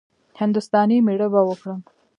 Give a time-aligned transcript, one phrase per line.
[0.39, 1.79] هـنـدوستانی ميړه به وکړم.